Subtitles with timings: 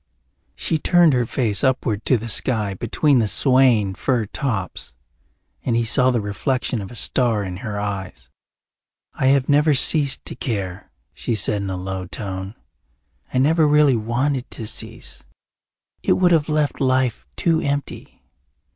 [0.55, 4.95] She turned her face upward to the sky between the swaying fir tops
[5.63, 8.31] and he saw the reflection of a star in her eyes.
[9.13, 12.55] "I have never ceased to care," she said in a low tone.
[13.31, 15.23] "I never really wanted to cease.
[16.01, 18.23] It would have left life too empty.